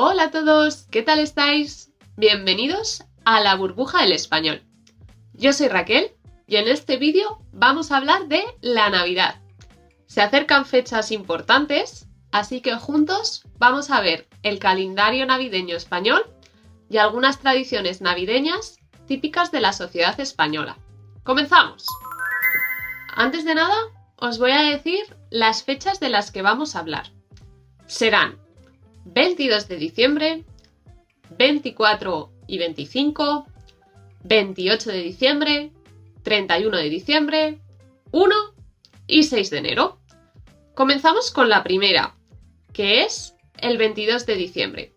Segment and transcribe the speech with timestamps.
[0.00, 1.90] Hola a todos, ¿qué tal estáis?
[2.16, 4.62] Bienvenidos a la burbuja del español.
[5.32, 6.12] Yo soy Raquel
[6.46, 9.40] y en este vídeo vamos a hablar de la Navidad.
[10.06, 16.22] Se acercan fechas importantes, así que juntos vamos a ver el calendario navideño español
[16.88, 18.78] y algunas tradiciones navideñas
[19.08, 20.78] típicas de la sociedad española.
[21.24, 21.84] ¡Comenzamos!
[23.16, 23.74] Antes de nada,
[24.14, 27.10] os voy a decir las fechas de las que vamos a hablar.
[27.88, 28.38] Serán
[29.12, 30.44] 22 de diciembre,
[31.38, 33.46] 24 y 25,
[34.24, 35.72] 28 de diciembre,
[36.22, 37.58] 31 de diciembre,
[38.12, 38.34] 1
[39.06, 39.98] y 6 de enero.
[40.74, 42.16] Comenzamos con la primera,
[42.72, 44.92] que es el 22 de diciembre.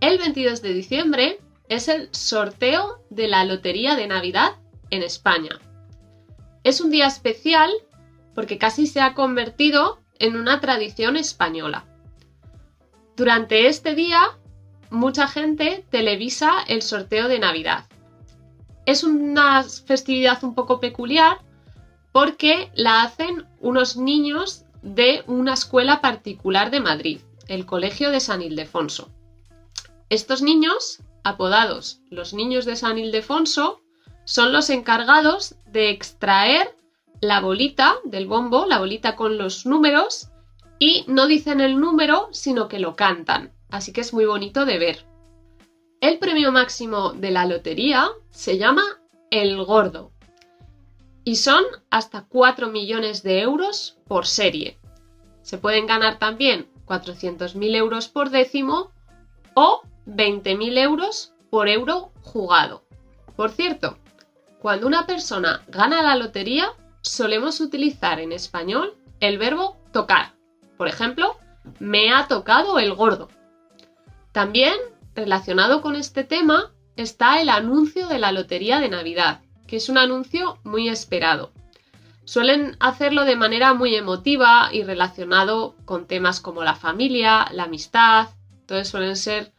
[0.00, 1.38] El 22 de diciembre
[1.68, 4.56] es el sorteo de la Lotería de Navidad
[4.90, 5.60] en España.
[6.62, 7.70] Es un día especial
[8.34, 11.84] porque casi se ha convertido en una tradición española.
[13.16, 14.20] Durante este día,
[14.90, 17.84] mucha gente televisa el sorteo de Navidad.
[18.86, 21.38] Es una festividad un poco peculiar
[22.10, 28.42] porque la hacen unos niños de una escuela particular de Madrid, el Colegio de San
[28.42, 29.10] Ildefonso.
[30.10, 33.80] Estos niños, apodados los niños de San Ildefonso,
[34.24, 36.76] son los encargados de extraer
[37.20, 40.28] la bolita del bombo, la bolita con los números,
[40.84, 43.52] y no dicen el número, sino que lo cantan.
[43.70, 45.06] Así que es muy bonito de ver.
[46.02, 48.82] El premio máximo de la lotería se llama
[49.30, 50.12] El Gordo
[51.24, 54.76] y son hasta 4 millones de euros por serie.
[55.40, 58.90] Se pueden ganar también 400.000 euros por décimo
[59.54, 62.84] o 20.000 euros por euro jugado.
[63.36, 63.96] Por cierto,
[64.60, 66.68] cuando una persona gana la lotería,
[67.00, 70.33] solemos utilizar en español el verbo tocar.
[70.76, 71.36] Por ejemplo,
[71.78, 73.28] me ha tocado el gordo.
[74.32, 74.74] También,
[75.14, 79.98] relacionado con este tema, está el anuncio de la Lotería de Navidad, que es un
[79.98, 81.52] anuncio muy esperado.
[82.24, 88.28] Suelen hacerlo de manera muy emotiva y relacionado con temas como la familia, la amistad.
[88.60, 89.52] Entonces suelen ser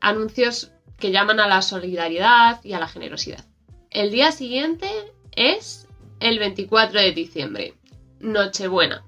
[0.00, 3.44] anuncios que llaman a la solidaridad y a la generosidad.
[3.90, 4.88] El día siguiente
[5.32, 5.88] es
[6.20, 7.74] el 24 de diciembre,
[8.20, 9.05] Nochebuena.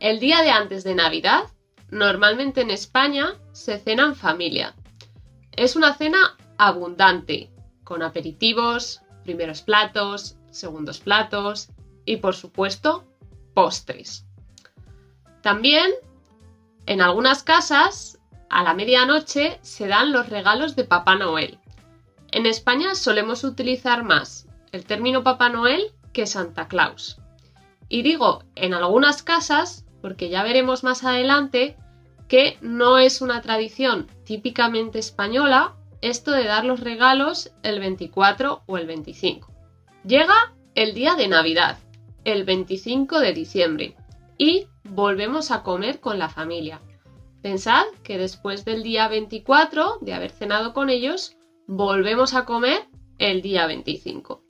[0.00, 1.44] El día de antes de Navidad,
[1.90, 4.76] normalmente en España se cena en familia.
[5.52, 7.50] Es una cena abundante,
[7.82, 11.70] con aperitivos, primeros platos, segundos platos
[12.04, 13.04] y por supuesto
[13.54, 14.24] postres.
[15.42, 15.90] También
[16.86, 18.20] en algunas casas
[18.50, 21.58] a la medianoche se dan los regalos de Papá Noel.
[22.30, 27.18] En España solemos utilizar más el término Papá Noel que Santa Claus.
[27.88, 31.76] Y digo en algunas casas porque ya veremos más adelante
[32.28, 38.78] que no es una tradición típicamente española esto de dar los regalos el 24 o
[38.78, 39.52] el 25.
[40.04, 41.78] Llega el día de Navidad,
[42.24, 43.96] el 25 de diciembre,
[44.36, 46.80] y volvemos a comer con la familia.
[47.42, 52.86] Pensad que después del día 24, de haber cenado con ellos, volvemos a comer
[53.18, 54.42] el día 25.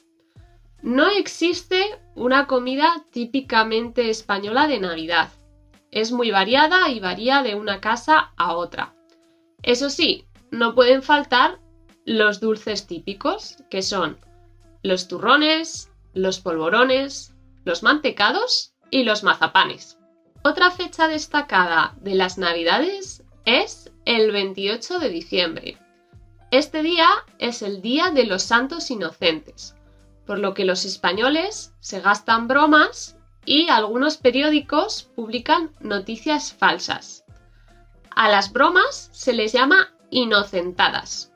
[0.82, 1.82] No existe
[2.14, 5.31] una comida típicamente española de Navidad.
[5.91, 8.94] Es muy variada y varía de una casa a otra.
[9.62, 11.59] Eso sí, no pueden faltar
[12.04, 14.19] los dulces típicos, que son
[14.82, 17.34] los turrones, los polvorones,
[17.65, 19.99] los mantecados y los mazapanes.
[20.43, 25.78] Otra fecha destacada de las Navidades es el 28 de diciembre.
[26.50, 29.75] Este día es el Día de los Santos Inocentes,
[30.26, 33.18] por lo que los españoles se gastan bromas
[33.48, 37.25] y algunos periódicos publican noticias falsas.
[38.14, 41.32] A las bromas se les llama inocentadas.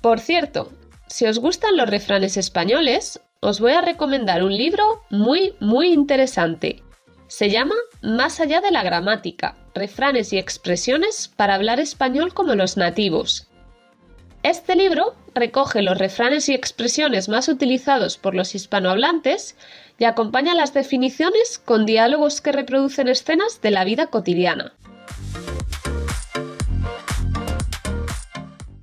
[0.00, 0.72] Por cierto,
[1.06, 6.82] si os gustan los refranes españoles, os voy a recomendar un libro muy, muy interesante.
[7.28, 12.76] Se llama Más allá de la gramática, refranes y expresiones para hablar español como los
[12.76, 13.46] nativos.
[14.42, 19.56] Este libro recoge los refranes y expresiones más utilizados por los hispanohablantes
[20.02, 24.74] y acompaña las definiciones con diálogos que reproducen escenas de la vida cotidiana.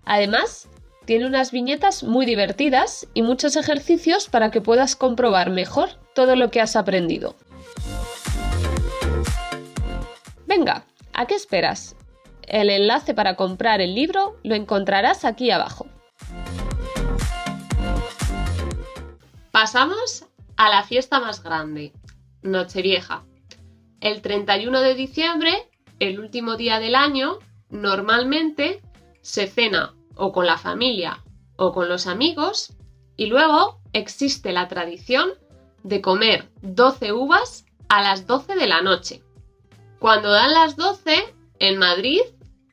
[0.05, 0.69] Además,
[1.03, 6.51] tiene unas viñetas muy divertidas y muchos ejercicios para que puedas comprobar mejor todo lo
[6.51, 7.35] que has aprendido.
[10.47, 11.97] Venga, ¿a qué esperas?
[12.43, 15.85] El enlace para comprar el libro lo encontrarás aquí abajo.
[19.51, 20.28] Pasamos
[20.59, 21.93] a la fiesta más grande,
[22.41, 23.23] Nochevieja.
[24.01, 25.53] El 31 de diciembre,
[25.99, 27.39] el último día del año,
[27.69, 28.81] normalmente
[29.21, 31.23] se cena o con la familia
[31.55, 32.73] o con los amigos
[33.15, 35.29] y luego existe la tradición
[35.83, 39.23] de comer 12 uvas a las 12 de la noche.
[39.97, 41.23] Cuando dan las 12,
[41.59, 42.19] en Madrid,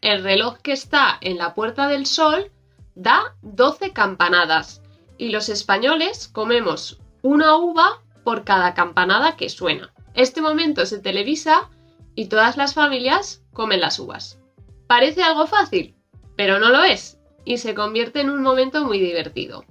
[0.01, 2.51] el reloj que está en la Puerta del Sol
[2.97, 4.83] da 12 campanadas
[5.19, 9.93] y los españoles comemos una uva por cada campanada que suena.
[10.15, 11.71] Este momento se televisa
[12.15, 14.39] y todas las familias comen las uvas.
[14.87, 15.95] Parece algo fácil,
[16.37, 19.65] pero no lo es y se convierte en un momento muy divertido.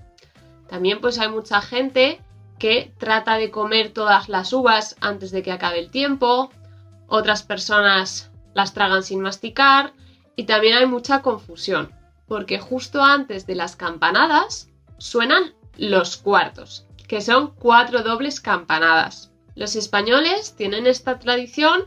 [0.68, 2.22] También pues hay mucha gente
[2.58, 6.50] que trata de comer todas las uvas antes de que acabe el tiempo,
[7.08, 9.94] otras personas las tragan sin masticar
[10.36, 11.92] y también hay mucha confusión,
[12.28, 19.32] porque justo antes de las campanadas suenan los cuartos, que son cuatro dobles campanadas.
[19.56, 21.86] Los españoles tienen esta tradición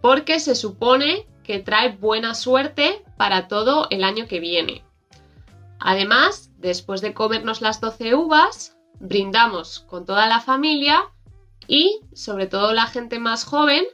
[0.00, 4.82] porque se supone que trae buena suerte para todo el año que viene.
[5.78, 11.04] Además, después de comernos las 12 uvas, brindamos con toda la familia
[11.68, 13.84] y, sobre todo la gente más joven,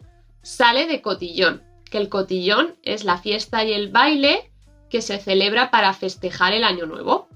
[0.40, 4.50] sale de cotillón, que el cotillón es la fiesta y el baile
[4.88, 7.28] que se celebra para festejar el año nuevo.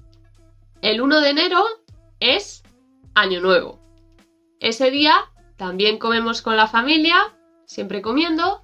[0.81, 1.63] El 1 de enero
[2.19, 2.63] es
[3.15, 3.79] año nuevo.
[4.59, 5.15] Ese día
[5.57, 7.17] también comemos con la familia,
[7.65, 8.63] siempre comiendo,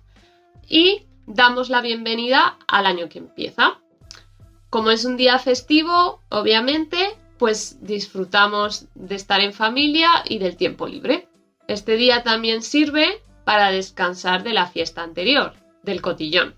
[0.67, 3.79] y damos la bienvenida al año que empieza.
[4.69, 10.87] Como es un día festivo, obviamente, pues disfrutamos de estar en familia y del tiempo
[10.87, 11.27] libre.
[11.67, 15.53] Este día también sirve para descansar de la fiesta anterior,
[15.83, 16.55] del cotillón.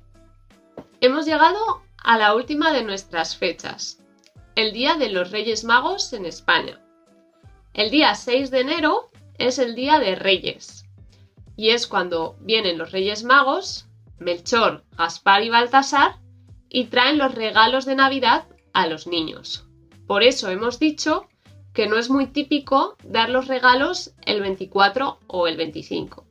[1.02, 4.00] Hemos llegado a la última de nuestras fechas,
[4.56, 6.82] el Día de los Reyes Magos en España.
[7.78, 10.88] El día 6 de enero es el Día de Reyes
[11.56, 13.86] y es cuando vienen los Reyes Magos,
[14.18, 16.16] Melchor, Gaspar y Baltasar,
[16.70, 19.68] y traen los regalos de Navidad a los niños.
[20.08, 21.28] Por eso hemos dicho
[21.72, 26.26] que no es muy típico dar los regalos el 24 o el 25.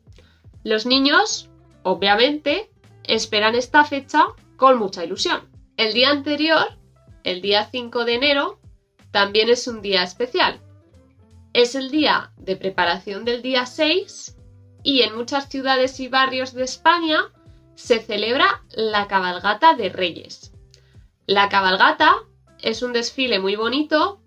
[0.65, 1.49] Los niños,
[1.85, 2.73] obviamente,
[3.05, 4.25] esperan esta fecha
[4.57, 5.49] con mucha ilusión.
[5.77, 6.77] El día anterior,
[7.23, 8.59] el día 5 de enero,
[9.13, 10.61] también es un día especial.
[11.57, 14.37] Es el día de preparación del día 6
[14.83, 17.33] y en muchas ciudades y barrios de España
[17.75, 20.53] se celebra la cabalgata de Reyes.
[21.25, 22.15] La cabalgata
[22.61, 24.21] es un desfile muy bonito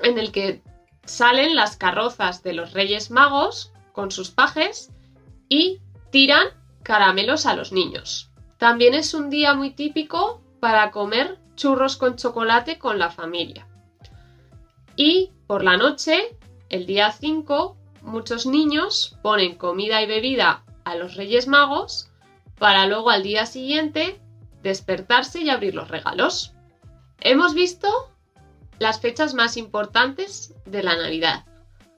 [0.00, 0.60] en el que
[1.06, 4.90] salen las carrozas de los Reyes Magos con sus pajes
[5.48, 5.80] y
[6.10, 6.48] tiran
[6.82, 8.30] caramelos a los niños.
[8.58, 13.66] También es un día muy típico para comer churros con chocolate con la familia.
[14.96, 16.37] Y por la noche,
[16.68, 22.10] el día 5, muchos niños ponen comida y bebida a los Reyes Magos
[22.58, 24.20] para luego al día siguiente
[24.62, 26.54] despertarse y abrir los regalos.
[27.20, 27.88] Hemos visto
[28.78, 31.44] las fechas más importantes de la Navidad.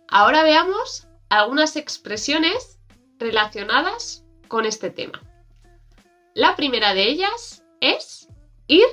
[0.09, 2.79] Ahora veamos algunas expresiones
[3.19, 5.21] relacionadas con este tema.
[6.35, 8.29] La primera de ellas es
[8.67, 8.87] ir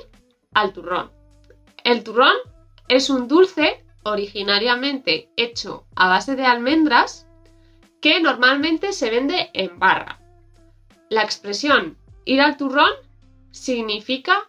[0.54, 1.10] al turrón.
[1.84, 2.34] El turrón
[2.88, 7.26] es un dulce originariamente hecho a base de almendras
[8.00, 10.20] que normalmente se vende en barra.
[11.08, 12.90] La expresión ir al turrón
[13.50, 14.48] significa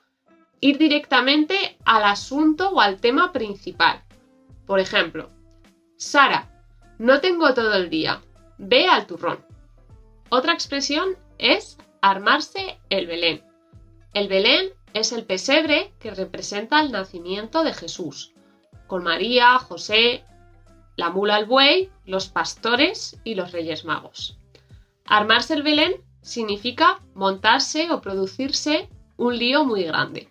[0.62, 4.04] ir directamente al asunto o al tema principal.
[4.66, 5.30] Por ejemplo,
[5.98, 6.50] Sara,
[6.98, 8.22] no tengo todo el día,
[8.58, 9.44] ve al turrón.
[10.30, 13.44] Otra expresión es armarse el Belén.
[14.14, 18.34] El Belén es el pesebre que representa el nacimiento de Jesús,
[18.90, 20.26] con María, José,
[20.98, 24.38] la mula al buey, los pastores y los reyes magos.
[25.06, 30.28] Armarse el Belén significa montarse o producirse un lío muy grande.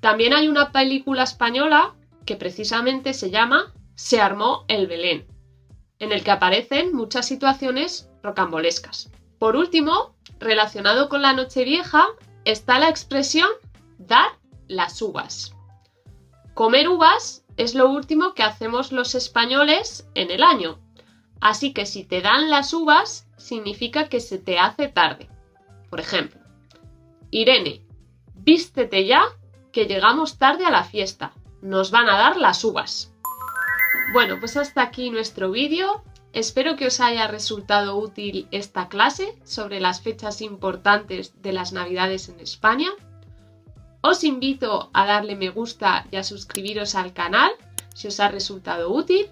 [0.00, 5.26] También hay una película española que precisamente se llama Se armó el Belén,
[5.98, 9.10] en el que aparecen muchas situaciones rocambolescas.
[9.40, 12.06] Por último, relacionado con la Nochevieja,
[12.44, 13.48] está la expresión
[13.98, 14.30] dar
[14.68, 15.54] las uvas.
[16.54, 20.78] Comer uvas es lo último que hacemos los españoles en el año,
[21.40, 25.28] así que si te dan las uvas significa que se te hace tarde.
[25.90, 26.40] Por ejemplo,
[27.30, 27.82] Irene,
[28.34, 29.22] vístete ya
[29.72, 31.32] que llegamos tarde a la fiesta.
[31.60, 33.12] Nos van a dar las uvas.
[34.12, 36.02] Bueno, pues hasta aquí nuestro vídeo.
[36.32, 42.28] Espero que os haya resultado útil esta clase sobre las fechas importantes de las Navidades
[42.28, 42.88] en España.
[44.00, 47.50] Os invito a darle me gusta y a suscribiros al canal
[47.94, 49.26] si os ha resultado útil.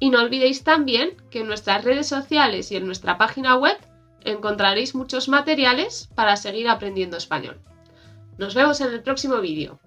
[0.00, 3.78] Y no olvidéis también que en nuestras redes sociales y en nuestra página web
[4.24, 7.60] encontraréis muchos materiales para seguir aprendiendo español.
[8.38, 9.78] Nos vemos en el próximo vídeo.